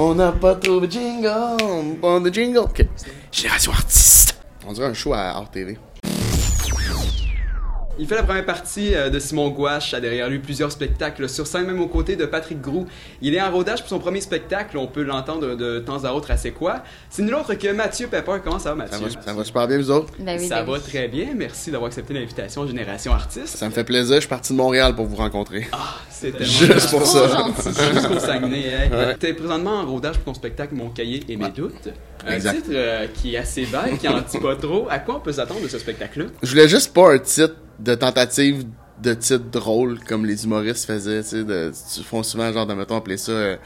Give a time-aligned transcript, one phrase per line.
[0.00, 2.60] On n'a pas trouvé jingle, pas de jingle.
[3.32, 4.38] Génération artiste.
[4.64, 5.76] On dirait un show à RTV.
[8.00, 11.46] Il fait la première partie euh, de Simon Gouache, a derrière lui plusieurs spectacles sur
[11.48, 12.86] scène, même aux côtés de Patrick Groux.
[13.22, 16.30] Il est en rodage pour son premier spectacle, on peut l'entendre de temps à autre
[16.30, 16.84] à C'est quoi?
[17.10, 18.36] C'est nul autre que Mathieu Pepper.
[18.44, 19.16] Comment ça va, Ça Mathieu?
[19.18, 20.12] va, ça va super bien, vous autres?
[20.20, 20.80] Ben oui, Ça ben va oui.
[20.80, 23.56] très bien, merci d'avoir accepté l'invitation Génération Artiste.
[23.56, 25.66] Ça me fait plaisir, je suis parti de Montréal pour vous rencontrer.
[26.08, 27.26] C'est tellement Juste pour ça.
[27.28, 27.68] gentil.
[27.94, 28.64] Juste au Saguenay.
[28.74, 28.90] Hein.
[28.96, 29.16] Ouais.
[29.16, 31.50] T'es présentement en rodage pour ton spectacle Mon cahier et mes Ouais.
[31.50, 31.88] doutes.
[32.28, 34.86] Un titre euh, qui est assez vague, qui en dit pas trop.
[34.90, 36.26] À quoi on peut s'attendre de ce spectacle-là?
[36.42, 38.64] Je voulais juste pas un titre de tentative
[39.02, 42.74] de titre drôle comme les humoristes faisaient, tu sais, de, ils font souvent genre de
[42.74, 43.56] mettons appeler ça euh,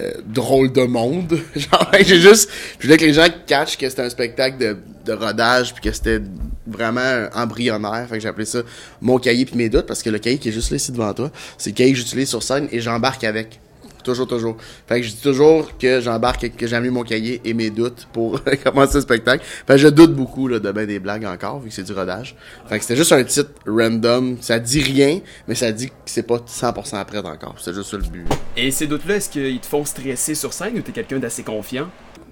[0.00, 1.38] euh, drôle de monde.
[1.56, 5.12] genre j'ai juste je voulais que les gens catchent que c'était un spectacle de, de
[5.12, 6.20] rodage puis que c'était
[6.66, 8.62] vraiment embryonnaire, fait que j'ai appelé ça
[9.00, 11.12] mon cahier puis mes doutes parce que le cahier qui est juste là ici devant
[11.14, 13.60] toi, c'est le cahier que j'utilise sur scène et j'embarque avec.
[14.04, 14.56] Toujours, toujours.
[14.86, 18.06] Fait que je dis toujours que j'embarque, que j'ai mis mon cahier et mes doutes
[18.12, 19.44] pour commencer le spectacle.
[19.44, 21.92] Fait que je doute beaucoup là, de ben des blagues encore, vu que c'est du
[21.92, 22.36] rodage.
[22.68, 24.36] Fait que c'était juste un titre random.
[24.40, 27.56] Ça dit rien, mais ça dit que c'est pas 100% prêt encore.
[27.58, 28.26] C'est juste ça le but.
[28.56, 31.88] Et ces doutes-là, est-ce qu'ils te font stresser sur scène ou t'es quelqu'un d'assez confiant?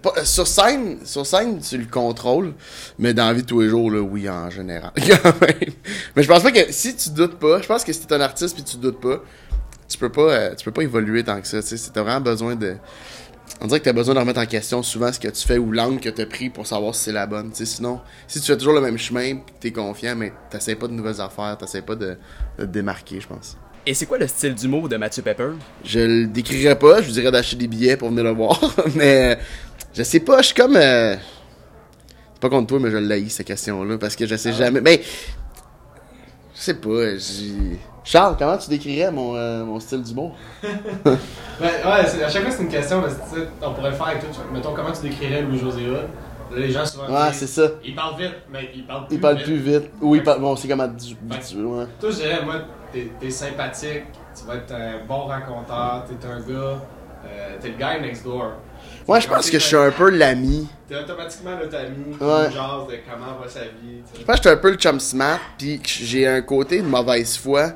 [0.07, 2.55] Euh, sur scène, sur scène, tu le contrôles,
[2.99, 4.91] mais dans la vie de tous les jours, là, oui, en général.
[4.97, 5.73] Quand même.
[6.17, 8.21] mais je pense pas que si tu doutes pas, je pense que si t'es un
[8.21, 9.23] artiste puis tu doutes pas,
[9.93, 11.63] tu peux pas, euh, tu peux pas évoluer tant que ça.
[11.63, 12.77] Tu t'as vraiment besoin de.
[13.61, 15.73] On dirait que t'as besoin de remettre en question souvent ce que tu fais ou
[15.73, 17.53] l'angle que t'as pris pour savoir si c'est la bonne.
[17.53, 20.89] Tu sinon, si tu fais toujours le même chemin que t'es confiant, mais t'essayes pas
[20.89, 22.17] de nouvelles affaires, t'essayes pas de,
[22.59, 23.57] de te démarquer, je pense.
[23.85, 25.51] Et c'est quoi le style d'humour de Mathieu Pepper?
[25.85, 28.61] Je le décrirais pas, je vous dirais d'acheter des billets pour venir le voir,
[28.95, 29.37] mais euh,
[29.93, 31.17] je sais pas, je suis comme euh,
[32.35, 34.81] c'est pas contre toi mais je l'haïs cette question là parce que je sais jamais
[34.81, 35.03] mais
[36.55, 40.35] je sais pas, j'ai Charles, comment tu décrirais mon, euh, mon style d'humour?
[41.61, 44.31] Ouais, ouais à chaque fois c'est une question, sais, on pourrait le faire avec toi.
[44.53, 45.99] Mettons, comment tu décrirais Louis-José Là,
[46.57, 47.63] les gens souvent Ouais, c'est ça.
[47.85, 49.45] Il parle vite, mais il parle plus Il parle vite.
[49.45, 49.91] plus vite.
[50.01, 51.85] Oui, il parle bon, c'est comme à du, du- ouais.
[52.01, 52.55] Toi, je dirais, moi,
[52.93, 54.05] t'es t'es sympathique,
[54.37, 56.55] tu vas être un bon raconteur, t'es un gars,
[57.27, 58.53] euh, t'es le guy next door.
[59.07, 60.69] Ouais, je pense que je suis un peu l'ami.
[60.89, 62.45] T'es automatiquement notre ami, Ouais.
[62.51, 64.01] jase de comment va sa vie.
[64.19, 66.83] Je pense que je suis un peu le chum smart, puis que j'ai un côté
[66.83, 67.73] de mauvaise foi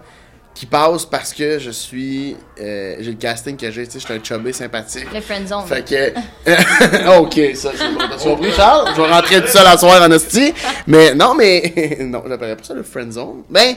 [0.56, 2.34] qui passe parce que je suis.
[2.60, 5.06] euh, j'ai le casting que j'ai, tu sais, je suis un chubby sympathique.
[5.12, 5.66] Le friend zone.
[5.66, 6.12] Fait que.
[7.18, 7.98] ok, ça, c'est bon.
[8.10, 8.90] T'as compris, Charles?
[8.96, 10.54] Je vais rentrer tout seul à soir en hostie.
[10.86, 11.98] Mais non, mais.
[12.00, 13.42] non, j'appellerais pas ça le friend zone.
[13.50, 13.76] Ben.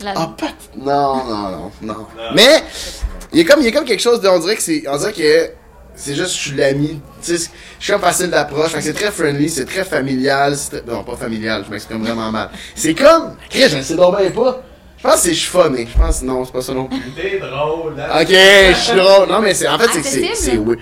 [0.00, 0.48] La- Ah, pas.
[0.76, 2.06] Non, non, non, non.
[2.34, 2.62] Mais.
[3.32, 4.28] Il y, a comme, il y a comme quelque chose de.
[4.28, 4.84] On dirait que c'est.
[4.88, 5.50] On dirait que.
[5.94, 7.00] C'est juste, je suis l'ami.
[7.22, 8.70] Tu sais, je suis comme facile d'approche.
[8.70, 10.56] Fait que c'est très friendly, c'est très familial.
[10.56, 12.50] très- Non, pas familial, je m'exprime vraiment mal.
[12.74, 13.34] C'est comme.
[13.50, 14.62] Chris, je sais donc bien pas.
[15.04, 15.88] Je pense que c'est funny.
[15.92, 17.00] Je pense non, c'est pas ça non plus.
[17.16, 18.20] T'es drôle, hein?
[18.22, 19.28] Ok, je suis drôle.
[19.28, 20.56] Non, mais c'est en fait, c'est que c'est.
[20.58, 20.76] Oui.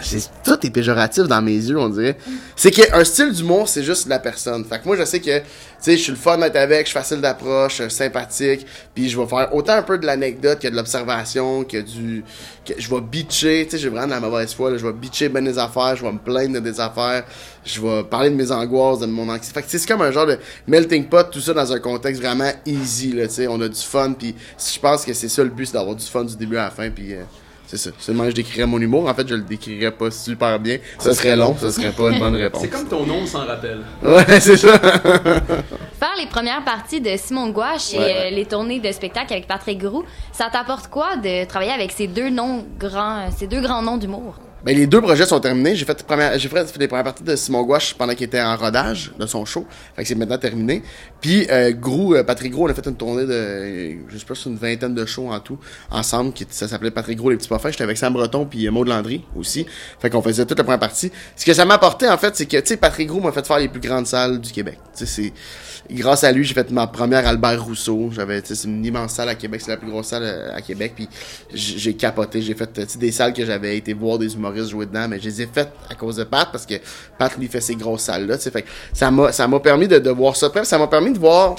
[0.00, 2.16] C'est- Tout est péjoratif dans mes yeux, on dirait.
[2.56, 4.64] C'est qu'un style d'humour, c'est juste la personne.
[4.64, 5.40] Fait que moi, je sais que,
[5.80, 9.26] sais, je suis le fun d'être avec, je suis facile d'approche, sympathique, puis je vais
[9.26, 12.24] faire autant un peu de l'anecdote que de l'observation, que du.
[12.64, 14.92] que je vais bitcher, tu sais, j'ai vraiment de la mauvaise foi, là, je vais
[14.92, 17.24] bitcher ben des affaires, je vais me plaindre de des affaires,
[17.64, 19.60] je vais parler de mes angoisses, de mon anxiété.
[19.60, 22.52] Fait que c'est comme un genre de melting pot, tout ça dans un contexte vraiment
[22.66, 25.74] easy, là, on a du fun, puis je pense que c'est ça le but, c'est
[25.74, 27.14] d'avoir du fun du début à la fin, puis.
[27.14, 27.22] euh,
[27.70, 27.90] c'est ça.
[27.98, 29.08] Seulement je décrirais mon humour.
[29.08, 30.78] En fait, je le décrirais pas super bien.
[30.98, 32.60] Ça serait long, ça serait pas une bonne réponse.
[32.62, 33.80] C'est comme ton nom s'en rappelle.
[34.02, 34.76] Ouais, c'est ça.
[34.78, 38.16] Faire les premières parties de Simon Gouache et Ouais, ouais.
[38.32, 42.06] euh, les tournées de spectacle avec Patrick Groux, ça t'apporte quoi de travailler avec ces
[42.06, 44.34] deux noms grands, ces deux grands noms d'humour?
[44.62, 45.74] Ben, les deux projets sont terminés.
[45.74, 48.42] J'ai fait, les premières- j'ai fait les premières parties de Simon Gouache pendant qu'il était
[48.42, 49.64] en rodage de son show.
[49.96, 50.82] Fait que c'est maintenant terminé.
[51.20, 54.56] Puis, euh, euh, Patrick Gros, on a fait une tournée de, je sais pas, une
[54.56, 55.58] vingtaine de shows en tout,
[55.90, 57.72] ensemble, qui, ça s'appelait Patrick Gros, les petits parfaits.
[57.72, 59.66] J'étais avec Sam Breton puis euh, Maud Landry aussi.
[59.98, 61.12] Fait qu'on faisait toute la première partie.
[61.36, 63.46] Ce que ça m'a apporté, en fait, c'est que, tu sais, Patrick Gros m'a fait
[63.46, 64.78] faire les plus grandes salles du Québec.
[64.96, 65.32] Tu sais, c'est,
[65.94, 68.10] grâce à lui, j'ai fait ma première Albert Rousseau.
[68.12, 70.54] J'avais, tu sais, c'est une immense salle à Québec, c'est la plus grosse salle euh,
[70.54, 70.92] à Québec.
[70.94, 71.08] Puis
[71.52, 74.86] j'ai capoté, j'ai fait, tu sais, des salles que j'avais été voir des humoristes jouer
[74.86, 76.74] dedans, mais je les ai faites à cause de Pat parce que
[77.18, 78.38] Pat lui fait ces grosses salles là.
[78.38, 80.48] Tu sais, ça m'a, ça m'a permis de, voir ça.
[80.48, 81.56] Bref, ça m'a permis de voir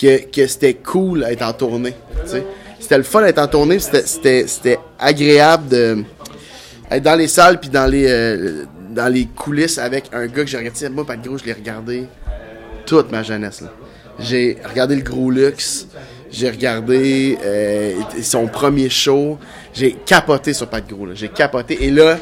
[0.00, 1.94] que, que c'était cool d'être en tournée.
[2.78, 6.04] C'était le fun d'être en tournée, c'était, agréable de
[6.90, 10.46] être dans les salles puis dans les euh, dans les coulisses avec un gars que
[10.46, 10.88] j'ai regardé.
[10.88, 12.04] Moi, Pat Gros, je l'ai regardé
[12.86, 13.62] toute ma jeunesse.
[14.18, 15.86] J'ai regardé le Gros Luxe,
[16.30, 19.38] j'ai regardé euh, son premier show,
[19.74, 21.08] j'ai capoté sur Pat Gros.
[21.14, 21.84] J'ai capoté.
[21.84, 22.18] Et là,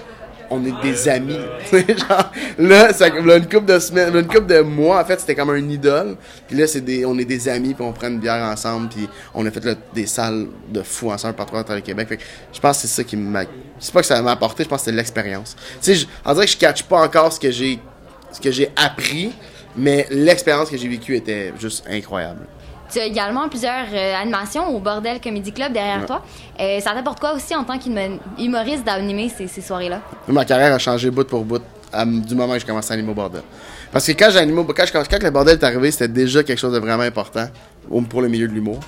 [0.51, 1.39] on est des amis.
[2.59, 5.69] Là, ça, une couple de semaines, une couple de mois, en fait, c'était comme un
[5.69, 6.17] idole.
[6.47, 9.09] Puis là, c'est des, on est des amis, puis on prend une bière ensemble, puis
[9.35, 12.21] on a fait des salles de fous ensemble partout travers le Québec.
[12.53, 13.45] Je pense que c'est ça qui m'a.
[13.79, 15.57] C'est pas que ça m'a apporté, je pense que c'est l'expérience.
[15.83, 17.79] Tu sais, on dirait que je catch pas encore ce que j'ai,
[18.33, 19.33] ce que j'ai appris,
[19.77, 22.47] mais l'expérience que j'ai vécue était juste incroyable.
[22.91, 26.07] Tu as également plusieurs euh, animations au Bordel Comedy Club derrière Ouais.
[26.07, 26.23] toi.
[26.61, 30.01] Euh, ça t'apporte quoi aussi en tant qu'humoriste d'animer ces, ces soirées-là?
[30.29, 33.11] Ma carrière a changé bout pour bout à- du moment que j'ai commencé à animer
[33.11, 33.43] au bordel.
[33.93, 36.43] Parce que quand j'ai animé, au- quand, je- quand le bordel est arrivé, c'était déjà
[36.43, 37.47] quelque chose de vraiment important
[38.11, 38.81] pour le milieu de l'humour.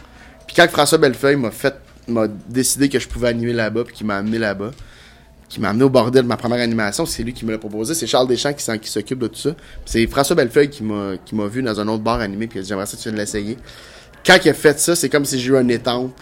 [0.47, 1.75] Puis quand François Bellefeuille m'a fait,
[2.07, 4.71] m'a décidé que je pouvais animer là-bas, puis qu'il m'a amené là-bas,
[5.49, 7.95] qui m'a amené au bordel de ma première animation, c'est lui qui me l'a proposé.
[7.95, 9.51] C'est Charles Deschamps qui, s'occupe de tout ça.
[9.85, 12.61] C'est François Bellefeuille qui m'a, qui m'a vu dans un autre bar animé, puis il
[12.61, 13.57] a dit J'aimerais ça tu viennes l'essayer.
[14.25, 16.13] Quand il a fait ça, c'est comme si j'ai eu un étampe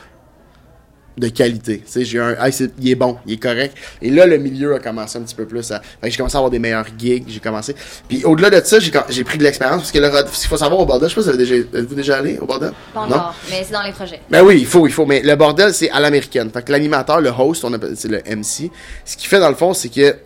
[1.16, 1.78] de qualité.
[1.78, 3.76] Tu sais, j'ai un, ah, c'est- il est bon, il est correct.
[4.02, 6.50] Et là, le milieu a commencé un petit peu plus à, j'ai commencé à avoir
[6.50, 7.74] des meilleurs gigs, j'ai commencé.
[8.08, 10.80] Puis au-delà de ça, j'ai, pris de l'expérience, parce que le, ce qu'il faut savoir
[10.80, 12.72] au bordel, je sais pas si vous avez déjà, êtes-vous déjà allé au bordel?
[12.92, 13.14] Pas Non?
[13.14, 14.20] encore, mais c'est dans les projets.
[14.30, 15.06] Ben oui, il faut, il faut.
[15.06, 16.50] Mais le bordel, c'est à l'américaine.
[16.50, 18.70] Fait que l'animateur, le host, on appelle, c'est le MC.
[19.04, 20.16] Ce qu'il fait dans le fond, c'est que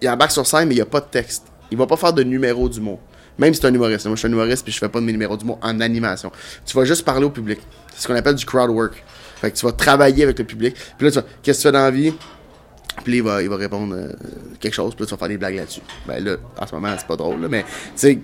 [0.00, 1.44] il embarque sur scène, mais il n'y a pas de texte.
[1.70, 3.00] Il va pas faire de numéro d'humour.
[3.36, 4.06] Même si c'est un humoriste.
[4.06, 6.32] Moi, je suis un humoriste, puis je fais pas de mes numéros d'humour en animation.
[6.66, 7.58] Tu vas juste parler au public.
[7.94, 9.04] C'est ce qu'on appelle du crowd work.
[9.40, 10.74] Fait que tu vas travailler avec le public.
[10.96, 12.12] Puis là, tu vas, qu'est-ce que tu fais dans la vie?
[13.04, 14.12] Puis là, il va, il va répondre euh,
[14.58, 15.82] quelque chose, puis là, tu vas faire des blagues là-dessus.
[16.06, 18.18] Ben là, en ce moment, c'est pas drôle, là, mais tu sais,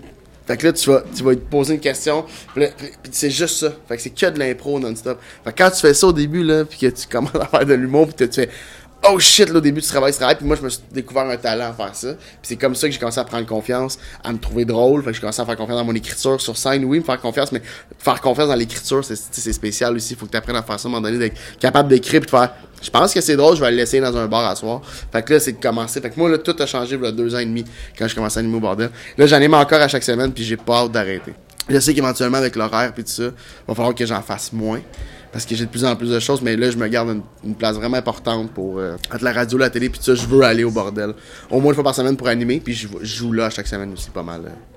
[0.47, 2.67] fait que là, tu vas, tu vas te poser une question, puis
[3.11, 3.73] c'est juste ça.
[3.89, 5.19] Fait que c'est que de l'impro non-stop.
[5.43, 7.65] Fait que quand tu fais ça au début, là, puis que tu commences à faire
[7.65, 8.51] de l'humour, puis que tu fais
[9.09, 11.25] oh shit, là, au début, tu travailles, tu travailles, puis moi, je me suis découvert
[11.25, 12.15] un talent à faire ça.
[12.15, 15.03] Puis c'est comme ça que j'ai commencé à prendre confiance, à me trouver drôle.
[15.03, 17.21] Fait que j'ai commencé à faire confiance dans mon écriture sur scène, oui, me faire
[17.21, 17.63] confiance, mais
[17.99, 20.15] faire confiance dans l'écriture, c'est, spécial aussi.
[20.15, 22.27] Faut que tu apprennes à faire ça à un moment donné, d'être capable d'écrire, puis
[22.27, 22.51] de faire
[22.83, 24.83] je pense que c'est drôle, je vais le laisser dans un bar à soir.
[25.11, 26.03] Fait que là, c'est de commencer.
[26.03, 27.65] Fait que moi, là, tout a changé il y a deux ans et demi
[27.99, 28.91] quand je commençais à animer au bordel.
[29.17, 31.33] Là, j'anime encore à chaque semaine, puis j'ai pas hâte d'arrêter.
[31.67, 33.31] Je sais qu'éventuellement, avec l'horaire puis tout ça,
[33.67, 34.81] va falloir que j'en fasse moins.
[35.35, 37.57] Parce que j'ai de plus en plus de choses, mais là, je me garde une,
[37.57, 40.63] place vraiment importante pour euh, entre la radio, la télé, puis ça, je veux aller
[40.63, 41.13] au bordel.
[41.51, 44.11] Au moins une fois par semaine pour animer, puis je, joue là chaque semaine aussi
[44.11, 44.43] pas mal.
[44.45, 44.74] euh.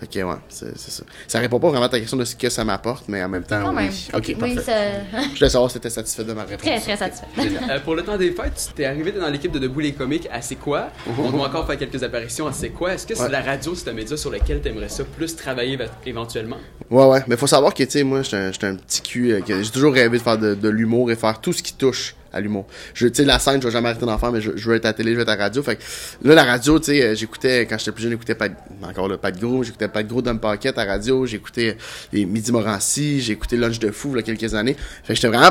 [0.00, 1.02] Fait que ouais, c'est c'est ça.
[1.28, 3.42] Ça répond pas vraiment à ta question de ce que ça m'apporte, mais en même
[3.44, 3.82] temps, Quand oui.
[3.84, 3.92] même.
[4.14, 4.60] Ok, oui, parfait.
[4.62, 5.22] ça...
[5.32, 6.62] Je voulais savoir si t'étais satisfait de ma réponse.
[6.66, 7.26] très, très satisfait.
[7.70, 10.26] Euh, pour le temps des fêtes, tu t'es arrivé dans l'équipe de Debout les comiques
[10.32, 10.88] à C'est quoi?
[11.18, 12.94] On doit encore faire quelques apparitions à C'est quoi?
[12.94, 15.76] Est-ce que c'est la radio, c'est un média sur lequel tu aimerais ça plus travailler
[15.76, 16.56] va- éventuellement?
[16.90, 17.22] Ouais, ouais.
[17.28, 19.32] Mais faut savoir que, tu sais, moi, j'étais un, un petit cul.
[19.32, 21.74] euh, que j'ai toujours rêvé de faire de, de l'humour et faire tout ce qui
[21.74, 22.66] touche à l'humour.
[22.94, 24.76] Je, tu sais, la scène, je vais jamais arrêter d'en faire, mais je, je veux
[24.76, 25.62] être à la télé, je veux être à la radio.
[25.62, 25.82] Fait que
[26.22, 28.48] là, la radio, tu sais, euh, j'écoutais, quand j'étais plus jeune, j'écoutais pas
[28.82, 31.76] encore là, pas de gros, j'écoutais pas de gros le paquet à la radio, j'écoutais
[32.12, 34.76] les Midi Morancy, écouté Lunch de Fou, il quelques années.
[35.04, 35.50] Fait j'étais vraiment,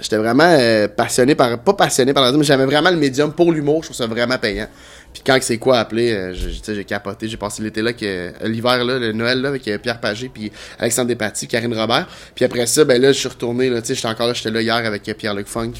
[0.00, 3.32] j'étais vraiment euh, passionné par, pas passionné par la radio, mais j'avais vraiment le médium
[3.32, 4.68] pour l'humour, je trouve ça vraiment payant.
[5.16, 8.84] Puis quand c'est quoi appeler, euh, j'ai capoté, j'ai passé l'été là, que, euh, l'hiver
[8.84, 12.06] là, le Noël là, avec euh, Pierre Pagé, puis Alexandre Despatie, Karine Robert.
[12.34, 14.50] Puis après ça, ben là, je suis retourné, là, tu sais, j'étais encore là, j'étais
[14.50, 15.72] là hier avec Pierre-Luc Funk,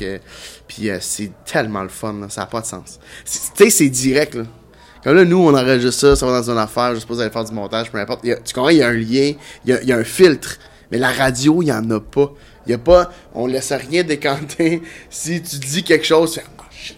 [0.67, 2.99] puis c'est tellement le fun, là, ça n'a pas de sens.
[3.27, 4.45] Tu sais, c'est direct, là.
[5.05, 7.45] Comme là, nous, on enregistre ça, ça va dans une affaire, je suppose aller faire
[7.45, 8.23] du montage, peu importe.
[8.23, 9.35] Tu comprends, il y a un lien,
[9.67, 10.57] il y a, il y a un filtre.
[10.91, 12.33] Mais la radio, il y en a pas.
[12.67, 14.83] Il y a pas, on laisse rien décanter.
[15.11, 16.41] Si tu dis quelque chose,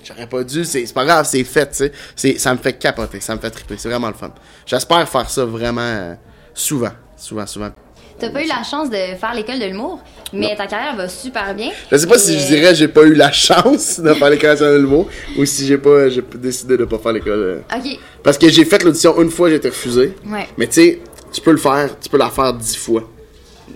[0.05, 2.39] j'aurais pas dû, c'est pas grave, c'est fait, tu sais.
[2.39, 4.33] Ça me fait capoter, ça me fait triper, c'est vraiment le fun.
[4.67, 6.15] J'espère faire ça vraiment euh,
[6.55, 7.71] souvent, souvent, souvent.
[8.19, 10.01] T'as pas eu la chance de faire l'école de l'humour,
[10.33, 11.71] mais ta carrière va super bien.
[11.93, 14.29] Je sais pas Et, si je euh, dirais j'ai pas eu la chance de faire
[14.31, 15.09] l'école de l'humour
[15.39, 17.63] ou si j'ai pas j'ai décidé de pas faire l'école.
[17.73, 17.77] euh.
[17.77, 20.15] Ok, Parce que j'ai fait l'audition une fois, j'ai été refusé.
[20.27, 20.49] ouais.
[20.57, 21.01] Mais tu sais,
[21.33, 23.09] tu peux le faire, tu peux la faire dix fois.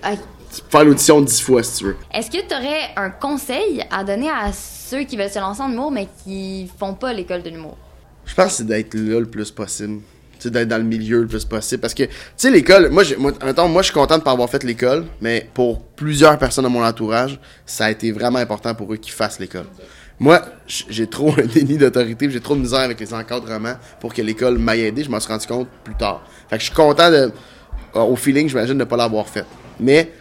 [0.03, 0.19] Ok.
[0.55, 1.95] Tu peux faire l'audition dix fois si tu veux.
[2.13, 5.71] Est-ce que tu aurais un conseil à donner à ceux qui veulent se lancer en
[5.71, 7.77] humour, mais qui font pas l'école de l'humour?
[8.25, 10.01] Je pense que c'est d'être là le plus possible.
[10.39, 11.81] Tu sais, d'être dans le milieu le plus possible.
[11.81, 14.31] Parce que, tu sais, l'école, moi, j'ai- moi, mettons, moi, je suis content de pas
[14.31, 18.75] avoir fait l'école, mais pour plusieurs personnes de mon entourage, ça a été vraiment important
[18.75, 19.65] pour eux qu'ils fassent l'école.
[20.19, 24.21] Moi, j'ai trop un déni d'autorité, j'ai trop de misère avec les encadrements pour que
[24.21, 25.03] l'école m'aille aidé.
[25.03, 26.23] Je m'en suis rendu compte plus tard.
[26.49, 27.31] Fait que je suis content de,
[27.95, 29.45] au feeling, j'imagine, de ne pas l'avoir fait.
[29.79, 30.11] Mais,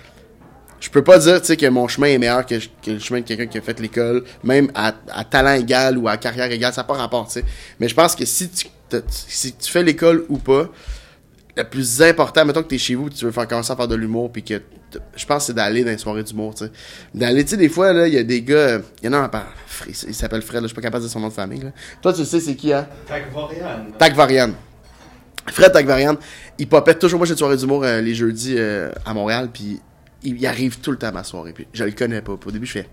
[0.82, 3.20] je peux pas dire tu sais, que mon chemin est meilleur que, que le chemin
[3.20, 6.72] de quelqu'un qui a fait l'école, même à, à talent égal ou à carrière égale,
[6.72, 7.44] ça n'a pas rapport, tu sais.
[7.78, 8.66] Mais je pense que si tu,
[9.08, 10.68] si tu fais l'école ou pas,
[11.56, 13.86] le plus important, mettons que tu es chez vous, tu veux faire commencer à faire
[13.88, 14.60] de l'humour, puis que
[15.16, 16.70] je pense que c'est d'aller dans les soirées d'humour, tu sais.
[17.14, 19.18] D'aller, tu sais, des fois, là, il y a des gars, il y en a
[19.18, 19.46] un, par-
[19.86, 21.70] il s'appelle Fred, là, je suis pas capable de dire son nom de famille, là.
[22.02, 22.88] Toi, tu le sais, c'est qui, hein?
[23.06, 23.86] Tagvorian.
[23.98, 24.50] Tagvarian.
[25.46, 26.16] Fred Tagvarian,
[26.58, 27.18] il popette toujours.
[27.18, 29.80] Moi, j'ai une soirée d'humour euh, les jeudis euh, à Montréal, puis
[30.24, 31.52] il, arrive tout le temps à ma soirée.
[31.52, 32.32] Puis je le connais pas.
[32.32, 32.88] Au début, je fais.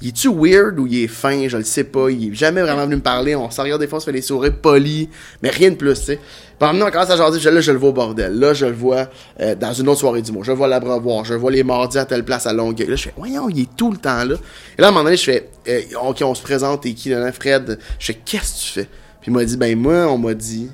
[0.00, 2.84] il est-tu weird ou il est fin, je le sais pas, il est jamais vraiment
[2.84, 5.08] venu me parler, on s'en regarde des fois, on se fait des sourires polis,
[5.42, 6.16] mais rien de plus, tu sais.
[6.16, 9.08] Puis maintenant, on commence à là, je le vois au bordel, là, je le vois
[9.40, 12.04] euh, dans une autre soirée du mois, je vois l'Abreuvoir, je vois les mardis à
[12.04, 14.36] telle place à Longueuil, là, je fais, voyons, il est tout le temps là.
[14.78, 17.08] Et là, à un moment donné, je fais, euh, ok, on se présente, et qui,
[17.10, 18.88] là, Fred, je fais, qu'est-ce que tu fais?
[19.22, 20.68] Puis il m'a dit, ben moi, on m'a dit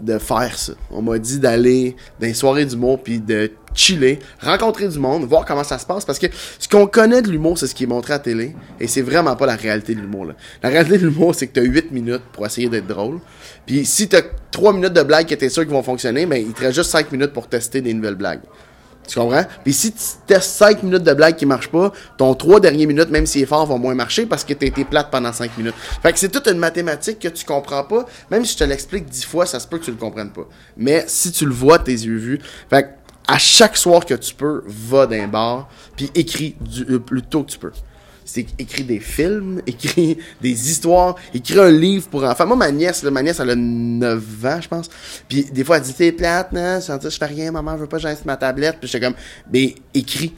[0.00, 0.72] de faire ça.
[0.90, 5.44] On m'a dit d'aller dans les soirées d'humour puis de chiller, rencontrer du monde, voir
[5.44, 6.26] comment ça se passe parce que
[6.58, 9.36] ce qu'on connaît de l'humour, c'est ce qui est montré à télé et c'est vraiment
[9.36, 10.26] pas la réalité de l'humour.
[10.62, 13.20] La réalité de l'humour, c'est que tu as 8 minutes pour essayer d'être drôle.
[13.66, 16.26] Puis si tu as 3 minutes de blagues que tu es sûr qu'ils vont fonctionner,
[16.26, 18.40] ben il te reste juste 5 minutes pour tester des nouvelles blagues.
[19.08, 19.44] Tu comprends?
[19.64, 23.08] Puis si tu testes 5 minutes de blague qui marchent pas, ton 3 dernières minutes,
[23.08, 25.74] même s'il est fort, vont moins marcher parce que t'as été plate pendant 5 minutes.
[26.02, 28.04] Fait que c'est toute une mathématique que tu comprends pas.
[28.30, 30.46] Même si je te l'explique 10 fois, ça se peut que tu le comprennes pas.
[30.76, 32.40] Mais si tu le vois, tes yeux vus.
[32.68, 32.88] Fait que
[33.28, 37.44] à chaque soir que tu peux, va d'un bar, puis écris du, le plus tôt
[37.44, 37.72] que tu peux.
[38.24, 42.46] C'est écrit des films, écrit des histoires, écrit un livre pour enfants.
[42.46, 44.90] Moi, ma nièce, là, ma nièce, elle a 9 ans, je pense.
[45.28, 46.80] Puis des fois, elle dit, t'es plate, non?
[46.80, 48.76] Je je fais rien, maman, je veux pas que j'aille sur ma tablette.
[48.80, 49.16] Puis j'étais comme,
[49.46, 50.34] ben, écris.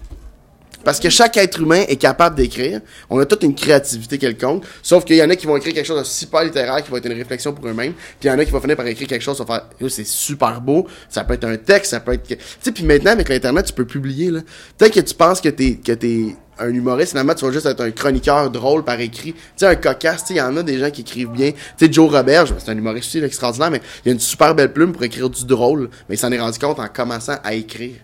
[0.85, 2.81] Parce que chaque être humain est capable d'écrire.
[3.09, 4.65] On a toute une créativité quelconque.
[4.83, 6.99] Sauf qu'il y en a qui vont écrire quelque chose de super littéraire, qui va
[6.99, 7.93] être une réflexion pour eux-mêmes.
[7.93, 9.43] Puis il y en a qui vont finir par écrire quelque chose,
[9.89, 10.87] c'est super beau.
[11.09, 12.27] Ça peut être un texte, ça peut être.
[12.27, 14.41] Tu sais, puis maintenant, avec l'Internet, tu peux publier, là.
[14.79, 17.81] Peut-être que tu penses que t'es, que t'es un humoriste, finalement, tu vas juste être
[17.81, 19.33] un chroniqueur drôle par écrit.
[19.33, 21.53] Tu sais, un cocasse, il y en a des gens qui écrivent bien.
[21.53, 24.73] Tu sais, Joe Robert, c'est un humoriste aussi, extraordinaire, mais il a une super belle
[24.73, 25.89] plume pour écrire du drôle.
[26.09, 27.97] Mais il s'en est rendu compte en commençant à écrire.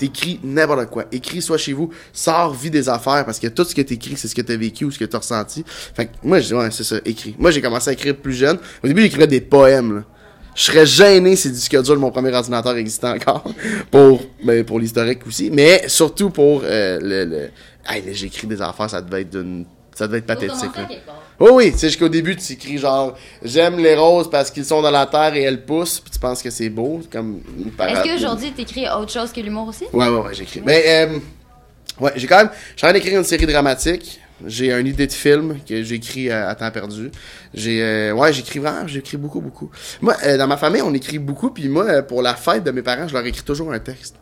[0.00, 1.04] T'écris n'importe quoi.
[1.12, 4.28] Écris soit chez vous, sors, vis des affaires, parce que tout ce que t'écris, c'est
[4.28, 5.62] ce que t'as vécu ou ce que t'as ressenti.
[5.66, 7.34] Fait que moi, je dis, ouais, c'est ça, écris.
[7.38, 8.58] Moi, j'ai commencé à écrire plus jeune.
[8.82, 10.04] Au début, j'écrivais des poèmes, là.
[10.54, 13.44] Je serais gêné si le disque dur de mon premier ordinateur existait encore.
[13.90, 15.50] pour, ben, pour l'historique aussi.
[15.50, 17.50] Mais surtout pour, euh, le, le...
[17.86, 19.66] Hey, j'écris des affaires, ça devait être d'une,
[20.00, 20.88] ça devait être pathétique, là.
[21.38, 24.80] Oh oui, tu sais, jusqu'au début, tu écris genre J'aime les roses parce qu'ils sont
[24.80, 27.40] dans la terre et elles poussent, puis tu penses que c'est beau, comme
[27.78, 29.84] Est-ce qu'aujourd'hui, t'écris autre chose que l'humour aussi?
[29.92, 30.62] Ouais, ouais, ouais, j'écris.
[30.64, 31.18] Mais, euh,
[32.00, 32.50] ouais, j'ai quand même.
[32.72, 34.20] Je suis en train d'écrire une série dramatique.
[34.46, 37.10] J'ai une idée de film que j'écris à, à temps perdu.
[37.52, 39.70] J'ai, euh, ouais, j'écris vraiment, j'écris beaucoup, beaucoup.
[40.00, 42.70] Moi, euh, dans ma famille, on écrit beaucoup, puis moi, euh, pour la fête de
[42.70, 44.16] mes parents, je leur écris toujours un texte.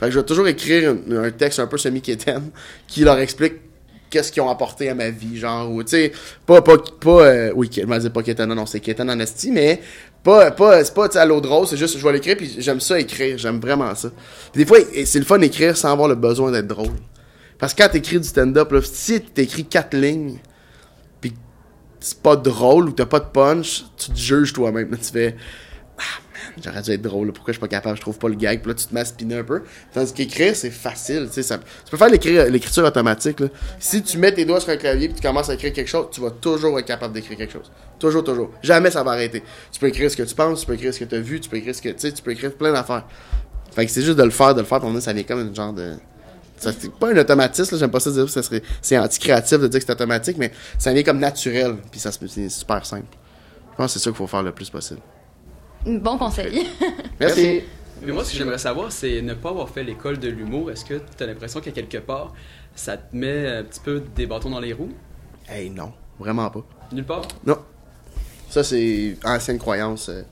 [0.00, 2.50] Fait que je vais toujours écrire un, un texte un peu semi-quétaine
[2.88, 3.69] qui leur explique
[4.10, 6.12] qu'est-ce qu'ils ont apporté à ma vie, genre, ou, tu sais,
[6.44, 9.80] pas, pas, pas, euh, oui, je vais pas quétaine, non, c'est quétaine en esti, mais
[10.22, 12.98] pas, pas, c'est pas, à l'eau de c'est juste, je vais l'écrire, puis j'aime ça
[12.98, 14.10] écrire, j'aime vraiment ça.
[14.52, 16.96] Puis des fois, c'est le fun d'écrire sans avoir le besoin d'être drôle.
[17.60, 20.38] Parce que quand t'écris du stand-up, là, si t'écris quatre lignes,
[21.20, 21.34] puis
[22.00, 24.88] c'est pas drôle ou t'as pas de punch, tu te juges toi-même.
[24.96, 25.36] Tu fais
[26.64, 28.68] j'aurais dû être drôle, pourquoi je suis pas capable, je trouve pas le gag, puis
[28.70, 29.62] là tu te spinner un peu.
[29.92, 33.40] Tandis qu'écrire, c'est facile, tu sais, tu peux faire l'écri- l'écriture automatique.
[33.40, 33.48] Là.
[33.78, 36.06] Si tu mets tes doigts sur un clavier puis tu commences à écrire quelque chose,
[36.10, 37.70] tu vas toujours être capable d'écrire quelque chose.
[37.98, 38.50] Toujours, toujours.
[38.62, 39.42] Jamais ça va arrêter.
[39.72, 41.40] Tu peux écrire ce que tu penses, tu peux écrire ce que tu as vu,
[41.40, 43.06] tu peux écrire ce que tu sais, tu peux écrire plein d'affaires.
[43.72, 45.40] Fait que c'est juste de le faire, de le faire, pour moi, ça vient comme
[45.40, 45.94] une genre de.
[46.58, 49.86] C'est pas un automatisme, j'aime pas ça dire, ça serait, c'est anti-créatif de dire que
[49.86, 53.06] c'est automatique, mais ça vient comme naturel, puis ça se- c'est super simple.
[53.70, 55.00] Je pense que c'est ça qu'il faut faire le plus possible.
[55.86, 56.66] Bon conseil.
[57.20, 57.62] Merci.
[58.02, 60.70] Mais moi, ce que j'aimerais savoir, c'est ne pas avoir fait l'école de l'humour.
[60.70, 62.32] Est-ce que tu as l'impression qu'à quelque part,
[62.74, 64.92] ça te met un petit peu des bâtons dans les roues?
[65.48, 66.64] Hey, non, vraiment pas.
[66.92, 67.26] Nulle part?
[67.46, 67.58] Non.
[68.48, 70.08] Ça, c'est ancienne croyance.
[70.08, 70.22] euh.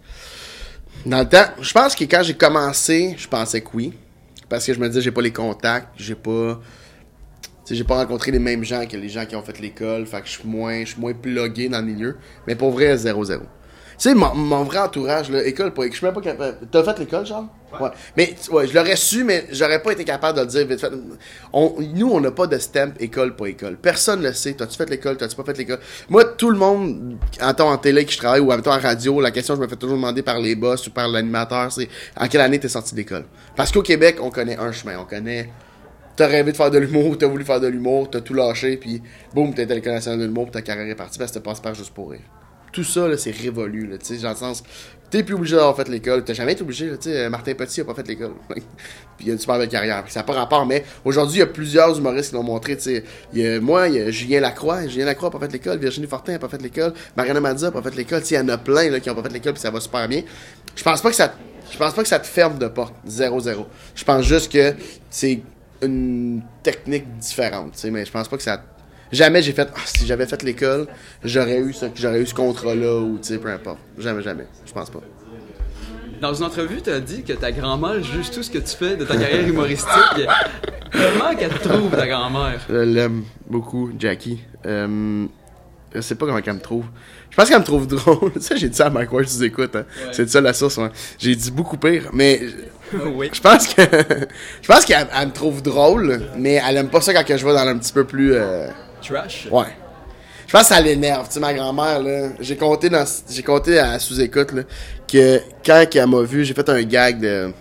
[1.06, 3.92] Dans le temps, je pense que quand j'ai commencé, je pensais que oui.
[4.48, 6.58] Parce que je me disais, j'ai pas les contacts, j'ai pas.
[7.42, 10.06] Tu sais, j'ai pas rencontré les mêmes gens que les gens qui ont fait l'école.
[10.06, 12.16] Fait que je suis moins, je suis moins plugué dans le milieu.
[12.46, 13.40] Mais pour vrai, 0-0.
[13.98, 16.58] Tu sais, mon, mon vrai entourage, là, école, pas, je suis même pas capable.
[16.70, 17.46] T'as fait l'école, genre?
[17.80, 17.90] Ouais.
[18.16, 20.90] Mais, ouais, je l'aurais su, mais j'aurais pas été capable de le dire vite fait.
[21.52, 23.76] On- nous, on n'a pas de stamp école, pas école.
[23.76, 24.52] Personne le sait.
[24.52, 25.16] T'as-tu fait l'école?
[25.16, 25.80] T'as-tu pas fait l'école?
[26.08, 28.78] Moi, tout le monde, en temps en télé que je travaille ou en temps en
[28.78, 31.72] radio, la question que je me fais toujours demander par les boss ou par l'animateur,
[31.72, 33.24] c'est en quelle année t'es sorti de l'école?
[33.56, 34.96] Parce qu'au Québec, on connaît un chemin.
[35.00, 35.50] On connaît
[36.14, 39.00] t'as rêvé de faire de l'humour, t'as voulu faire de l'humour, t'as tout lâché, puis
[39.34, 41.38] boum, t'as été à l'École nationale de l'humour, puis ta carrière est partie parce que
[41.38, 42.20] t'as passé par juste pour rire.
[42.72, 44.62] Tout ça, c'est révolu, tu sais, dans le sens,
[45.10, 47.80] t'es plus obligé d'avoir fait l'école, t'as jamais été obligé, tu sais, euh, Martin Petit
[47.80, 48.62] a pas fait l'école, puis
[49.26, 51.46] il a une super belle carrière, ça n'a pas rapport, mais aujourd'hui, il y a
[51.46, 55.40] plusieurs humoristes qui l'ont montré, tu sais, moi, il Julien Lacroix, Julien Lacroix a pas
[55.40, 58.28] fait l'école, Virginie Fortin a pas fait l'école, Mariana Mazza a pas fait l'école, tu
[58.28, 59.80] sais, il y en a plein, là, qui ont pas fait l'école, puis ça va
[59.80, 60.22] super bien.
[60.76, 61.34] Je pense pas que ça,
[61.70, 63.66] je pense pas que ça te ferme de porte, 0-0.
[63.94, 64.74] Je pense juste que
[65.10, 65.40] c'est
[65.82, 68.62] une technique différente, tu sais, mais je pense pas que ça.
[69.12, 69.68] Jamais j'ai fait.
[69.74, 70.86] Ah, si j'avais fait l'école,
[71.24, 73.78] j'aurais eu ce, j'aurais eu ce contrat-là ou tu sais, peu importe.
[73.98, 74.46] Jamais, jamais.
[74.66, 75.00] Je pense pas.
[76.20, 78.96] Dans une entrevue, tu as dit que ta grand-mère juge tout ce que tu fais
[78.96, 80.26] de ta carrière humoristique.
[80.92, 82.60] Comment qu'elle te trouve, ta grand-mère?
[82.68, 84.40] Je l'aime beaucoup, Jackie.
[84.66, 85.26] Euh,
[85.94, 86.86] je sais pas comment qu'elle me trouve.
[87.30, 88.32] Je pense qu'elle me trouve drôle.
[88.40, 89.76] Ça, j'ai dit ça à Mike Ward, tu écoutes.
[89.76, 89.84] Hein.
[90.10, 90.80] C'est ça la source.
[91.20, 92.40] J'ai dit beaucoup pire, mais
[93.14, 93.30] oui.
[93.32, 93.82] je pense que
[94.62, 97.52] je pense qu'elle elle me trouve drôle, mais elle aime pas ça quand je vais
[97.52, 98.34] dans un petit peu plus.
[98.34, 98.68] euh,
[99.00, 99.48] Trash?
[99.50, 99.66] Ouais.
[100.46, 101.26] Je pense que ça l'énerve.
[101.26, 104.62] Tu sais, ma grand-mère, là, j'ai compté dans, j'ai compté à sous-écoute, là,
[105.06, 107.52] que quand elle m'a vu, j'ai fait un gag de,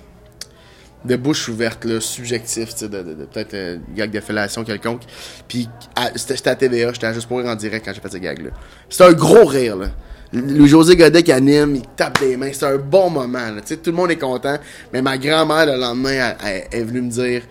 [1.03, 3.01] de bouche ouverte, là, subjectif, tu sais, de,
[3.31, 5.01] peut-être un gag de fellation quelconque.
[5.49, 5.67] Puis,
[6.15, 8.51] j'étais à TVA, j'étais juste pour rire en direct quand j'ai fait ce gag-là.
[8.89, 9.87] C'était un gros rire, là.
[10.33, 13.61] Louis-José Godet qui anime, il tape des mains, c'est un bon moment, là.
[13.61, 14.57] Tu sais, tout le monde est content.
[14.93, 17.41] Mais ma grand-mère, le lendemain, elle, est venue me dire,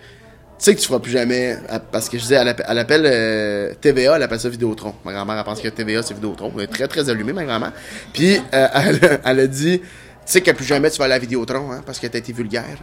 [0.57, 1.57] sais que tu feras plus jamais,
[1.91, 4.93] parce que je disais, elle appelle, elle appelle, euh, TVA, elle appelle ça Vidéotron.
[5.05, 6.51] Ma grand-mère, elle pense que TVA, c'est Vidéotron.
[6.55, 7.73] Elle est très, très allumée, ma grand-mère.
[8.13, 8.67] Puis, euh,
[9.23, 9.87] elle, a dit, tu
[10.25, 12.77] sais que plus jamais tu vas aller à Vidéotron, hein, parce que t'as été vulgaire.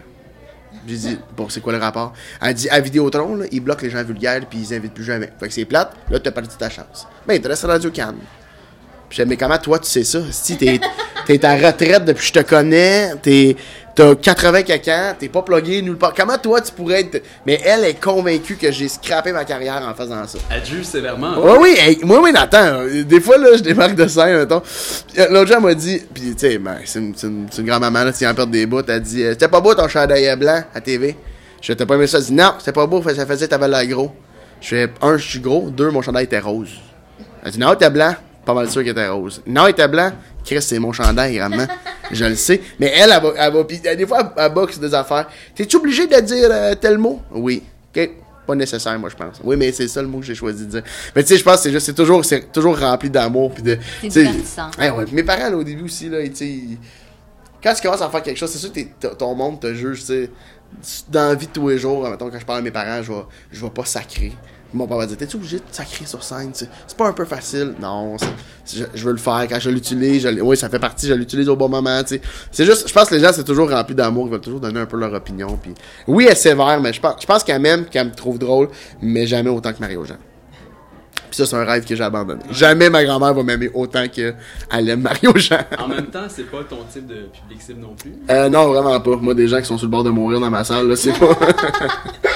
[0.87, 2.12] J'ai dit, bon, c'est quoi le rapport?
[2.43, 5.33] Elle dit, à Vidéotron, là, ils bloquent les gens vulgaires, puis ils invitent plus jamais.
[5.40, 7.07] Fait que c'est plate, là, t'as perdu ta chance.
[7.26, 8.19] Ben, il te reste à Radio Cannes.
[9.09, 10.21] Puis mais comment toi tu sais ça?
[10.31, 10.81] Si t'es,
[11.26, 13.57] t'es à retraite depuis que je te connais, t'es,
[13.94, 16.12] t'as 80 caca, t'es pas plugué nulle part.
[16.14, 17.22] Comment toi tu pourrais être.
[17.46, 20.38] Mais elle est convaincue que j'ai scrappé ma carrière en faisant ça.
[20.50, 21.34] Elle juge sévèrement.
[21.38, 22.80] Oui, oui, hey, moi, oui, attends.
[22.80, 24.62] euh, Des fois, là, je démarque de scène, mettons.
[25.18, 28.12] Euh, L'autre jour, elle m'a dit, puis tu sais, ben, c'est une, une, grand-maman, là,
[28.12, 28.82] tu en perdre des bouts.
[28.88, 31.16] Elle dit, euh, c'était pas beau ton chandail blanc à TV.
[31.62, 32.18] Je t'ai pas aimé ça?
[32.18, 34.12] Elle dit, non, c'était pas beau, ça faisait que t'avais l'air gros.
[34.60, 35.70] Je fais, un, je suis gros.
[35.70, 36.70] Deux, mon chandail était rose.
[37.44, 38.14] Elle dit, non, était blanc.
[38.44, 39.40] Pas mal sûr qu'il était rose.
[39.46, 40.10] Non, il était blanc.
[40.44, 41.66] Chris, c'est mon chandail, grandement.
[42.10, 42.60] je le sais.
[42.78, 45.26] Mais elle, elle va, elle va pis, des fois, elle, elle boxe des affaires.
[45.54, 47.22] T'es-tu obligé de dire euh, tel mot?
[47.32, 47.62] Oui.
[47.96, 48.10] OK.
[48.46, 49.40] Pas nécessaire, moi, je pense.
[49.42, 50.82] Oui, mais c'est ça le mot que j'ai choisi de dire.
[51.16, 53.52] Mais tu sais, je pense que c'est juste, c'est toujours, c'est toujours rempli d'amour.
[53.54, 53.78] Puis de.
[54.10, 54.26] C'est.
[54.78, 55.04] Ouais, ouais.
[55.06, 56.78] Puis Mes parents, là, au début aussi, là, tu sais, ils-
[57.62, 60.04] quand tu commences à faire quelque chose, c'est sûr que ton monde te juge, tu
[60.06, 60.30] sais.
[61.08, 63.10] Dans la vie de tous les jours, mettons, quand je parle à mes parents, je
[63.12, 64.32] vais, je vais pas sacrer.
[64.75, 66.50] Mon père va dire T'es-tu obligé de sacrer sur scène?
[66.52, 68.16] C'est pas un peu facile Non,
[68.66, 69.47] je, je veux le faire.
[69.49, 72.02] Quand je l'utilise, oui, ça fait partie, je l'utilise au bon moment.
[72.07, 74.26] C'est juste, je pense que les gens, c'est toujours rempli d'amour.
[74.26, 75.59] Ils veulent toujours donner un peu leur opinion.
[75.62, 75.73] Puis,
[76.09, 78.69] oui, elle est sévère, mais je pense, je pense qu'elle m'aime, qu'elle me trouve drôle,
[79.00, 80.16] mais jamais autant que Mario Jean.
[81.31, 82.43] Puis ça, c'est un rêve que j'ai abandonné.
[82.50, 84.37] Jamais ma grand-mère va m'aimer autant qu'elle
[84.71, 85.59] aime Mario Jean.
[85.78, 88.12] En même temps, c'est pas ton type de public cible non plus?
[88.31, 89.17] Euh, non, vraiment pas.
[89.17, 91.13] Moi, des gens qui sont sur le bord de mourir dans ma salle, là, c'est
[91.19, 91.26] pas.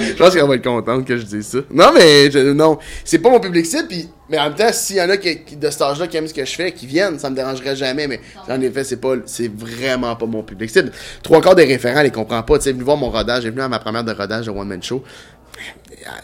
[0.00, 1.58] je pense qu'elle va être contente que je dise ça.
[1.70, 3.88] Non, mais je- non, c'est pas mon public cible.
[4.28, 6.28] Mais en même temps, s'il y en a qui, qui- de cet âge-là qui aiment
[6.28, 8.06] ce que je fais, qui viennent, ça me dérangerait jamais.
[8.06, 10.92] Mais en effet, c'est pas, c'est vraiment pas mon public cible.
[11.22, 12.58] Trois quarts des référents, elle les comprend pas.
[12.58, 14.68] Tu sais, venu voir mon rodage, j'ai venu à ma première de rodage de One
[14.68, 15.02] Man Show.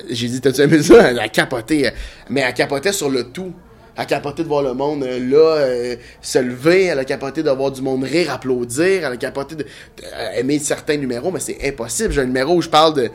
[0.08, 1.10] J'ai dit, t'as-tu aimé ça?
[1.10, 1.90] Elle a capoté.
[2.30, 3.52] Mais elle capotait sur le tout.
[3.96, 6.84] Elle a de voir le monde euh, là euh, se lever.
[6.84, 9.04] Elle a capoté de voir du monde rire, applaudir.
[9.04, 9.64] Elle a capoté de,
[10.04, 12.12] euh, certains numéros, mais c'est impossible.
[12.12, 13.10] J'ai un numéro où je parle de.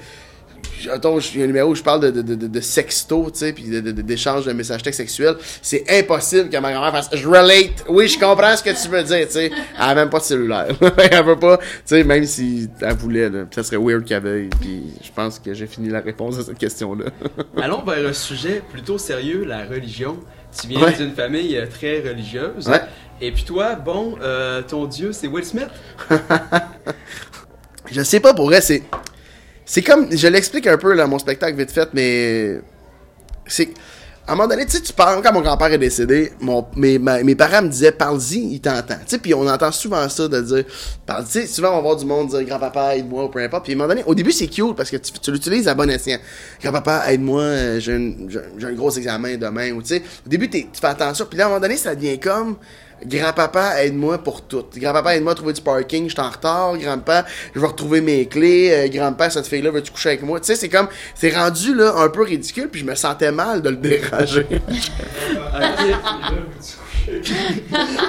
[0.91, 3.63] Attends, j'ai un numéro où je parle de, de, de, de- sexto, tu sais, puis
[3.63, 5.35] d'échange de, messages textes sexuels.
[5.61, 7.85] C'est impossible que ma grand-mère fasse Je relate.
[7.87, 9.51] Oui, je comprends ce que tu veux dire, tu sais.
[9.75, 10.67] Elle a même pas de cellulaire.
[10.97, 13.45] elle veut pas, tu sais, même si elle voulait, là.
[13.51, 14.49] Ça serait weird qu'elle veuille.
[14.59, 17.05] Puis je pense que j'ai fini la réponse à cette question-là.
[17.61, 20.17] Allons vers un sujet plutôt sérieux, la religion.
[20.59, 20.93] Tu viens Ouais.
[20.93, 22.67] d'une famille euh, très religieuse.
[22.67, 22.81] Ouais.
[23.21, 25.69] Et puis toi, bon, euh, ton dieu, c'est Will Smith?
[27.91, 28.83] Je sais pas pour vrai, c'est.
[29.71, 30.11] C'est comme.
[30.11, 32.59] Je l'explique un peu dans mon spectacle vite fait, mais.
[33.47, 33.69] C'est.
[34.27, 36.33] À un moment donné, tu sais, tu parles, quand mon grand-père est décédé,
[36.75, 38.95] mes, mes parents me disaient, parle-y, il t'entend.
[38.95, 40.65] Tu sais, puis on entend souvent ça de dire,
[41.05, 43.63] parle, tu souvent on va voir du monde dire, grand-papa, aide-moi, ou peu importe.
[43.63, 45.89] Puis à un moment donné, au début, c'est cute parce que tu, l'utilises à bon
[45.89, 46.19] escient.
[46.61, 51.25] Grand-papa, aide-moi, j'ai un, gros examen demain, ou tu sais, au début, tu fais attention.
[51.29, 52.57] Puis là, à un moment donné, ça devient comme,
[53.05, 54.63] Grand-papa, aide-moi pour tout.
[54.77, 56.77] Grand-papa, aide-moi à trouver du parking, je suis en retard.
[56.77, 58.71] Grand-papa, je vais retrouver mes clés.
[58.71, 60.39] Euh, grand-père, cette fille-là, veux-tu coucher avec moi?
[60.39, 63.61] Tu sais, c'est comme, c'est rendu, là, un peu ridicule, puis je me sentais mal
[63.61, 64.45] de le déranger.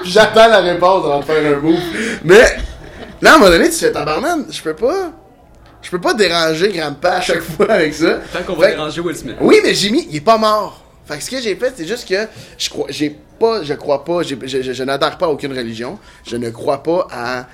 [0.05, 1.79] J'attends la réponse avant de faire un move.
[2.25, 2.41] Mais,
[3.21, 5.13] là, à un moment donné, tu fais tabarnane, je peux pas,
[5.81, 8.21] je peux pas déranger grand-père à chaque fois avec ça.
[8.33, 9.37] Tant qu'on va Fait- déranger Will Smith.
[9.41, 10.81] oui, mais Jimmy, il est pas mort.
[11.07, 12.29] Fait que ce que j'ai fait, c'est juste que
[12.59, 13.17] je crois, j'ai
[13.63, 15.99] je crois pas, je, n'adhère pas à aucune religion.
[16.27, 17.47] Je ne crois pas à,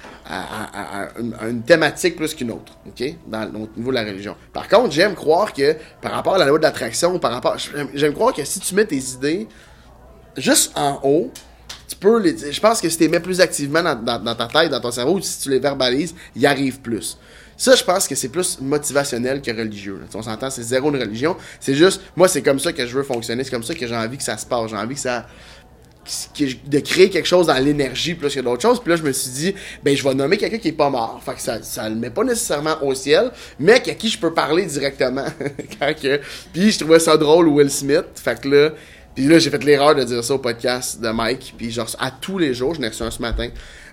[1.48, 4.36] une, thématique plus qu'une autre, ok, dans, au niveau de la religion.
[4.52, 7.56] Par contre, j'aime croire que par rapport à la loi de l'attraction, par rapport,
[7.94, 9.48] j'aime- croire que si tu mets tes idées
[10.36, 11.30] juste en haut,
[11.88, 12.52] tu peux les.
[12.52, 15.14] Je pense que si tu les mets plus activement dans, ta tête, dans ton cerveau,
[15.14, 17.18] ou si tu les verbalises, il arrive plus.
[17.56, 20.00] Ça, je pense que c'est plus motivationnel que religieux.
[20.08, 21.36] sais, On s'entend, c'est zéro une religion.
[21.58, 23.42] C'est juste, moi, c'est comme ça que je veux fonctionner.
[23.42, 24.70] C'est comme ça que j'ai envie que ça se passe.
[24.70, 25.26] J'ai envie que ça.
[26.66, 28.80] De créer quelque chose dans l'énergie plus que d'autres choses.
[28.80, 31.20] Puis là, je me suis dit, ben, je vais nommer quelqu'un qui est pas mort.
[31.24, 34.32] Fait que ça, ça le met pas nécessairement au ciel, mais à qui je peux
[34.32, 35.26] parler directement.
[35.80, 36.20] Quand que...
[36.52, 38.06] Puis je trouvais ça drôle, Will Smith.
[38.14, 38.70] Fait que là,
[39.14, 41.54] puis là, j'ai fait l'erreur de dire ça au podcast de Mike.
[41.58, 43.48] Puis genre, à tous les jours, je n'ai reçu un ce matin.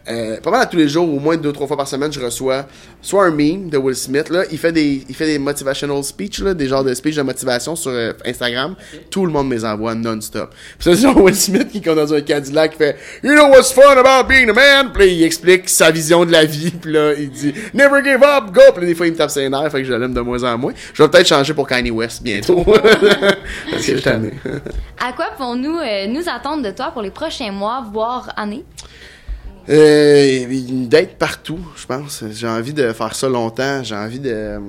[0.07, 2.19] Euh, pas mal à tous les jours, au moins deux, trois fois par semaine, je
[2.19, 2.65] reçois
[3.01, 4.29] soit un meme de Will Smith.
[4.29, 7.23] Là, il fait des, il fait des motivational speech, là, des genres de speech de
[7.23, 8.75] motivation sur euh, Instagram.
[9.09, 10.53] Tout le monde me les envoie non-stop.
[10.77, 13.97] Puis c'est genre Will Smith qui conduit un Cadillac qui fait You know what's fun
[13.97, 14.91] about being a man?
[14.93, 16.71] Puis là, il explique sa vision de la vie.
[16.71, 18.61] Puis là, il dit Never give up, go.
[18.73, 20.43] Puis là, des fois, il me tape ses nerfs, fait que je l'aime de moins
[20.43, 20.73] en moins.
[20.93, 22.63] Je vais peut-être changer pour Kanye West bientôt.
[22.63, 24.09] Parce que je suis.
[24.99, 28.63] À quoi pouvons-nous euh, nous attendre de toi pour les prochains mois, voire années?
[29.67, 30.45] Euh,
[30.87, 32.23] d'être partout, je pense.
[32.31, 33.83] J'ai envie de faire ça longtemps.
[33.83, 34.29] J'ai envie de.
[34.31, 34.59] euh,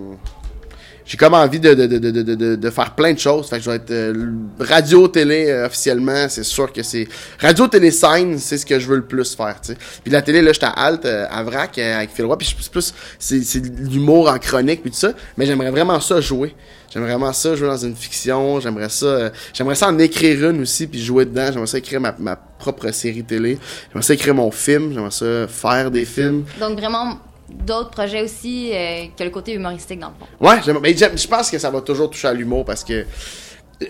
[1.04, 3.48] J'ai comme envie de, faire plein de choses.
[3.48, 6.28] Fait que je vais être euh, radio, télé euh, officiellement.
[6.30, 7.06] C'est sûr que c'est.
[7.38, 9.78] Radio, télé, scène, c'est ce que je veux le plus faire, tu sais.
[10.02, 12.38] Puis la télé, là, j'étais à Alt, euh, à Vrac, avec Phil Roy.
[12.38, 12.94] Puis c'est plus.
[13.18, 15.12] C'est l'humour en chronique, puis tout ça.
[15.36, 16.54] Mais j'aimerais vraiment ça jouer.
[16.90, 18.60] J'aimerais vraiment ça jouer dans une fiction.
[18.60, 19.30] J'aimerais ça.
[19.52, 21.48] j'aimerais ça en écrire une aussi, puis jouer dedans.
[21.52, 23.58] J'aimerais ça écrire ma propre série télé.
[23.88, 24.92] J'aimerais ça écrire mon film.
[24.92, 26.44] J'aimerais ça faire des films.
[26.60, 30.46] Donc vraiment d'autres projets aussi euh, que le côté humoristique dans le fond.
[30.72, 33.04] Ouais, mais j'aime- je pense que ça va toujours toucher à l'humour parce que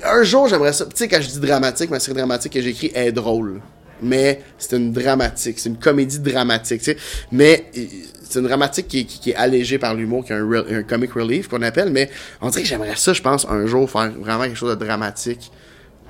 [0.05, 0.85] un jour j'aimerais ça.
[0.87, 3.61] Tu sais, quand je dis dramatique, ma série dramatique que j'écris est drôle.
[4.03, 6.97] Mais c'est une dramatique, c'est une comédie dramatique, tu sais.
[7.33, 7.81] Mais euh,
[8.29, 10.67] c'est une dramatique qui, est- qui- qui est allégée par l'humour, qui est un, real-
[10.71, 11.91] un comic relief qu'on appelle.
[11.91, 12.11] Mais
[12.43, 15.51] on dirait que j'aimerais ça, je pense, un jour faire vraiment quelque chose de dramatique.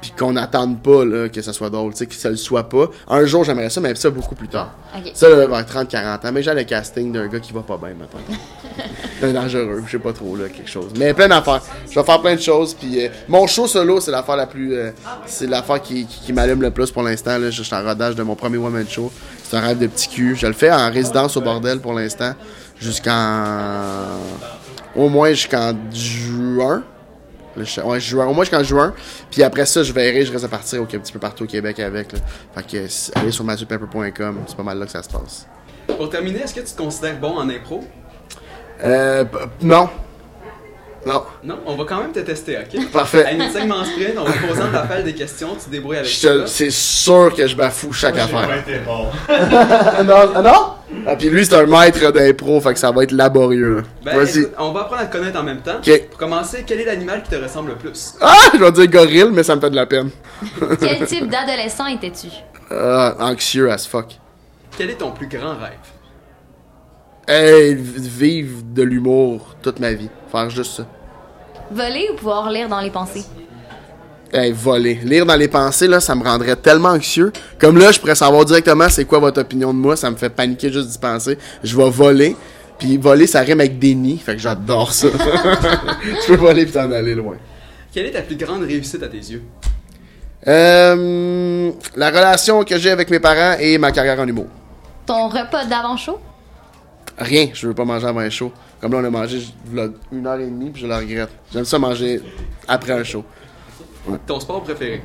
[0.00, 2.68] Puis qu'on n'attende pas là, que ça soit drôle, tu sais, que ça le soit
[2.68, 2.90] pas.
[3.08, 4.70] Un jour j'aimerais ça, mais ça beaucoup plus tard.
[4.94, 5.10] Ok.
[5.14, 6.32] Ça, là, vers 30-40 ans.
[6.32, 8.20] Mais j'ai le casting d'un gars qui va pas bien maintenant.
[9.22, 10.90] D'un dangereux, je sais pas trop, là, quelque chose.
[10.98, 11.62] Mais plein d'affaires.
[11.90, 12.74] Je vais faire plein de choses.
[12.74, 14.74] Puis euh, mon show solo, c'est l'affaire la plus.
[14.74, 14.90] euh,
[15.24, 17.38] c'est l'affaire qui, qui, qui m'allume le plus pour l'instant.
[17.40, 19.10] Je suis en rodage de mon premier one-man show.
[19.42, 20.36] C'est un rêve de petit cul.
[20.36, 22.34] Je le fais en résidence au bordel pour l'instant.
[22.78, 23.44] Jusqu'en.
[24.94, 26.82] Au moins jusqu'en juin.
[27.56, 28.94] Le ch- ouais, juin, au moins jusqu'en juin.
[29.30, 31.80] Puis après ça, je verrai, je reste à partir un petit peu partout au Québec
[31.80, 32.12] avec.
[32.12, 32.18] Là.
[32.54, 35.46] Fait que allez sur matthewpepper.com, c'est pas mal là que ça se passe.
[35.86, 37.82] Pour terminer, est-ce que tu te considères bon en impro?
[38.84, 39.24] Euh,
[39.62, 39.88] non.
[41.06, 41.22] Non.
[41.44, 42.90] Non, on va quand même te tester, ok?
[42.90, 43.24] Parfait.
[43.24, 46.10] À une segment sprint, on va poser en rafale des questions, tu te débrouilles avec
[46.10, 46.28] Je ça.
[46.40, 48.52] te- C'est sûr que je bafoue chaque affaire.
[48.58, 49.06] été bon.
[49.28, 50.32] Ah, non?
[50.34, 50.72] Ah, non?
[51.06, 53.84] Ah, puis lui, c'est un maître d'impro, fait que ça va être laborieux.
[54.04, 54.16] Ben,
[54.58, 55.76] on va apprendre à te connaître en même temps.
[55.78, 56.08] Ok.
[56.10, 58.14] Pour commencer, quel est l'animal qui te ressemble le plus?
[58.20, 58.34] Ah!
[58.52, 60.10] Je vais dire gorille, mais ça me fait de la peine.
[60.80, 62.28] Quel type d'adolescent étais-tu?
[62.70, 64.18] Ah, anxieux as fuck.
[64.76, 65.78] Quel est ton plus grand rêve?
[67.28, 70.10] Hey, vivre de l'humour toute ma vie.
[70.30, 70.86] Faire juste ça.
[71.70, 73.24] Voler ou pouvoir lire dans les pensées?
[74.32, 75.00] Hey, voler.
[75.02, 77.32] Lire dans les pensées, là, ça me rendrait tellement anxieux.
[77.58, 79.96] Comme là, je pourrais savoir directement c'est quoi votre opinion de moi.
[79.96, 81.38] Ça me fait paniquer juste d'y penser.
[81.62, 82.36] Je vais voler.
[82.78, 84.18] Puis voler, ça rime avec déni.
[84.18, 85.08] Fait que j'adore ça.
[86.24, 87.36] tu peux voler puis t'en aller loin.
[87.92, 89.42] Quelle est ta plus grande réussite à tes yeux?
[90.46, 94.46] Euh, la relation que j'ai avec mes parents et ma carrière en humour.
[95.06, 96.18] Ton repas d'avant-show?
[97.18, 98.52] Rien, je veux pas manger avant un show.
[98.80, 99.42] Comme là, on a mangé
[100.12, 101.30] une heure et demie, puis je le regrette.
[101.52, 102.20] J'aime ça manger
[102.68, 103.24] après un show.
[104.26, 105.02] Ton sport préféré?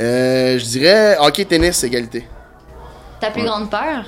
[0.00, 2.26] Euh, je dirais hockey, tennis, égalité.
[3.20, 4.04] Ta plus grande peur?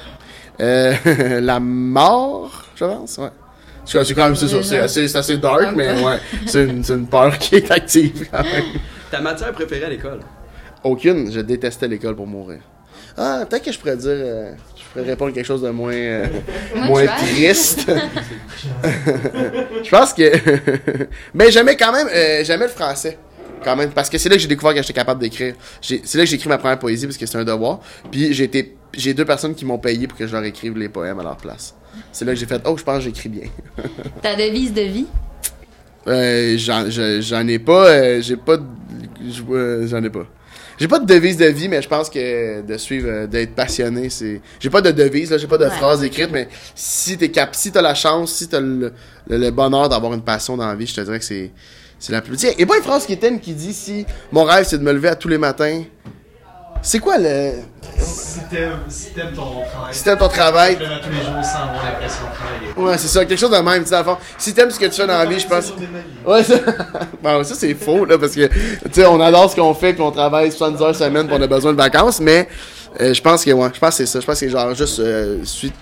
[0.61, 3.31] Euh, la mort, je pense, ouais.
[3.85, 7.07] C'est quand même, c'est ça, c'est assez, assez dark, mais ouais, c'est une, c'est une
[7.07, 8.65] peur qui est active quand même.
[9.11, 10.21] Ta matière préférée à l'école?
[10.83, 12.61] Aucune, je détestais l'école pour mourir.
[13.17, 14.53] Ah, peut-être que je pourrais dire, euh,
[14.95, 16.27] pourrais répondre quelque chose de moins, euh,
[16.87, 17.87] Moins triste.
[19.85, 20.33] je pense que,
[21.35, 23.19] mais j'aimais quand même, euh, j'aimais le français.
[23.63, 25.55] Quand même, parce que c'est là que j'ai découvert que j'étais capable d'écrire.
[25.81, 27.81] C'est là que j'ai écrit ma première poésie parce que c'est un devoir.
[28.11, 30.91] Puis j'ai été, j'ai deux personnes qui m'ont payé pour que je leur écrive les
[30.91, 31.75] poèmes à leur place.
[32.13, 33.49] C'est là que j'ai fait, oh, je pense que j'écris bien.
[34.23, 35.07] Ta devise de vie?
[36.07, 38.59] Euh, j'en, je- j'en ai pas, euh, j'ai pas,
[39.51, 40.27] euh, j'en ai pas.
[40.79, 44.11] J'ai pas de devise de vie, mais je pense que de suivre, euh, d'être passionné,
[44.11, 44.41] c'est.
[44.61, 45.71] J'ai pas de devise, là, j'ai pas de Ouais.
[45.71, 48.93] phrase écrite, mais si t'es cap, si t'as la chance, si t'as le,
[49.29, 51.51] le, le bonheur d'avoir une passion dans la vie, je te dirais que c'est,
[51.99, 52.37] c'est la plus.
[52.37, 54.93] Tiens, et pas une phrase qui est qui dit si mon rêve c'est de me
[54.93, 55.83] lever à tous les matins.
[56.85, 57.53] C'est quoi le.
[57.99, 60.77] Si t'aimes si t'aimes ton travail, Si t'aimes ton travail.
[60.77, 62.91] tu à tous les jours sans avoir l'impression de travailler.
[62.91, 64.19] Ouais, c'est ça, quelque chose de même, tu sais, fond.
[64.37, 65.73] Si t'aimes ce que tu fais dans la vie, je pense.
[66.27, 66.57] Ouais, ça,
[67.23, 70.03] bon, ça c'est faux, là, parce que, tu sais, on adore ce qu'on fait, puis
[70.03, 72.49] on travaille 70 heures semaine, puis on a besoin de vacances, mais
[73.01, 74.21] euh, je pense que, ouais, je pense que c'est ça.
[74.21, 75.73] Je pense que, genre, juste, euh, suis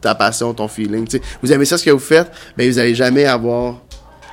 [0.00, 1.22] ta passion, ton feeling, tu sais.
[1.42, 3.82] Vous aimez ça, ce que vous faites, ben, vous allez jamais avoir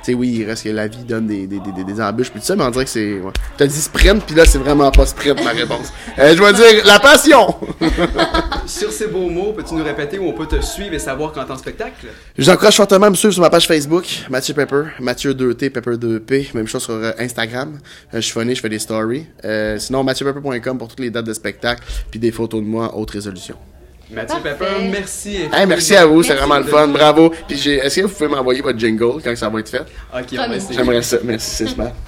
[0.04, 2.46] sais, oui, il reste que la vie donne des, des, des, des embûches, puis tout
[2.46, 3.20] ça, mais on dirait que c'est.
[3.20, 3.32] Ouais.
[3.56, 5.92] T'as dit sprint, puis là, c'est vraiment pas sprint, ma réponse.
[6.16, 7.56] Euh, je vais dire la passion!
[8.66, 11.44] Sur ces beaux mots, peux-tu nous répéter où on peut te suivre et savoir quand
[11.44, 12.06] t'es en spectacle?
[12.38, 15.70] Je vous encourage fortement à me suivre sur ma page Facebook, Mathieu Pepper, Mathieu 2T,
[15.70, 17.78] Pepper 2P, même chose sur euh, Instagram.
[18.12, 19.26] Euh, je suis funny, je fais des stories.
[19.44, 23.10] Euh, sinon, mathieuPepper.com pour toutes les dates de spectacle, puis des photos de moi, haute
[23.10, 23.56] résolution.
[24.10, 24.56] Mathieu Parfait.
[24.58, 25.36] Pepper, merci.
[25.52, 27.32] Hey, merci à vous, c'est vraiment le fun, bravo.
[27.48, 29.80] Puis j'ai, est-ce que vous pouvez m'envoyer votre jingle quand ça va être fait?
[29.80, 29.86] Ok,
[30.32, 30.56] on va Promis.
[30.56, 30.74] essayer.
[30.74, 31.92] J'aimerais ça, merci, c'est super.